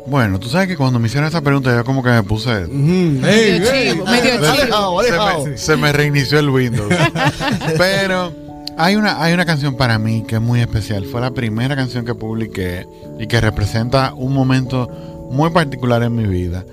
Bueno, 0.06 0.38
tú 0.38 0.48
sabes 0.48 0.68
que 0.68 0.76
cuando 0.76 0.98
me 0.98 1.08
hicieron 1.08 1.28
esa 1.28 1.40
pregunta 1.40 1.74
yo 1.74 1.84
como 1.84 2.02
que 2.02 2.10
me 2.10 2.22
puse... 2.22 2.66
Medio 2.68 3.70
chivo, 3.70 4.04
medio 4.04 4.54
chivo. 4.54 5.02
se, 5.02 5.48
me, 5.50 5.58
se 5.58 5.76
me 5.76 5.92
reinició 5.92 6.38
el 6.38 6.48
Windows. 6.48 6.94
Pero 7.78 8.32
hay 8.78 8.94
una, 8.96 9.22
hay 9.22 9.34
una 9.34 9.44
canción 9.44 9.76
para 9.76 9.98
mí 9.98 10.24
que 10.26 10.36
es 10.36 10.40
muy 10.40 10.60
especial. 10.60 11.04
Fue 11.06 11.20
la 11.20 11.32
primera 11.32 11.74
canción 11.74 12.04
que 12.04 12.14
publiqué 12.14 12.86
y 13.18 13.26
que 13.26 13.40
representa 13.40 14.14
un 14.14 14.32
momento 14.32 14.88
muy 15.30 15.50
particular 15.50 16.02
en 16.02 16.14
mi 16.14 16.26
vida. 16.26 16.64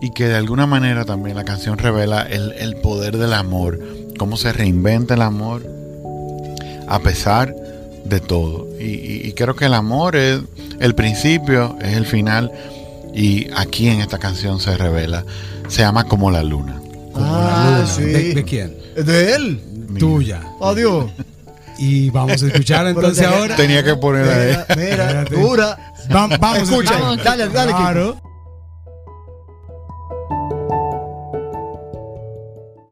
Y 0.00 0.10
que 0.10 0.26
de 0.26 0.34
alguna 0.34 0.66
manera 0.66 1.04
también 1.04 1.36
la 1.36 1.44
canción 1.44 1.78
revela 1.78 2.22
el, 2.22 2.52
el 2.58 2.76
poder 2.76 3.16
del 3.16 3.32
amor. 3.32 3.78
Cómo 4.18 4.36
se 4.36 4.52
reinventa 4.52 5.14
el 5.14 5.22
amor 5.22 5.62
a 6.88 6.98
pesar 6.98 7.54
de 8.04 8.20
todo. 8.20 8.68
Y, 8.80 8.84
y- 8.84 9.22
y 9.28 9.32
creo 9.32 9.54
que 9.56 9.66
el 9.66 9.74
amor 9.74 10.16
es 10.16 10.40
el 10.80 10.94
principio, 10.94 11.76
es 11.80 11.96
el 11.96 12.06
final. 12.06 12.50
Y 13.14 13.48
aquí 13.54 13.88
en 13.88 14.00
esta 14.00 14.18
canción 14.18 14.58
se 14.60 14.76
revela. 14.76 15.24
Se 15.68 15.82
llama 15.82 16.04
Como 16.04 16.30
la 16.30 16.42
Luna. 16.42 16.80
Ah, 17.14 17.84
sí. 17.86 18.02
¿De, 18.02 18.34
de 18.34 18.44
quién? 18.44 18.76
De 18.96 19.34
él. 19.34 19.60
Tuya. 19.98 20.40
Adiós. 20.60 21.10
Y 21.78 22.10
vamos 22.10 22.42
a 22.42 22.46
escuchar 22.46 22.86
entonces 22.88 23.18
tenía- 23.24 23.38
ahora. 23.38 23.56
Tenía 23.56 23.82
que 23.84 23.96
poner 23.96 24.28
ahí. 24.28 24.56
Mira, 24.76 25.24
dura. 25.24 25.78
Va- 26.14 26.26
vamos, 26.38 26.62
escuchar. 26.70 27.00
dale, 27.22 27.48
dale. 27.48 27.72
Claro. 27.72 28.16